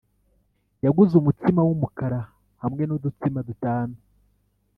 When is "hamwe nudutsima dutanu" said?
2.63-3.95